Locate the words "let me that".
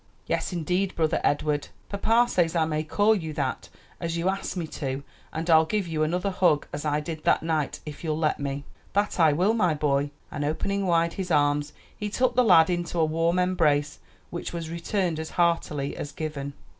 8.17-9.19